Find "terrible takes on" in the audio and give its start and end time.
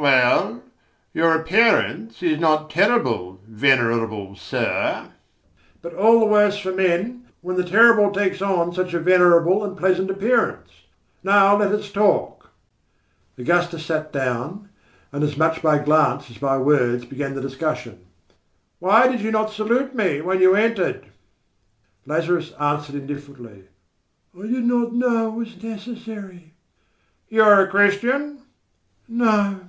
7.64-8.72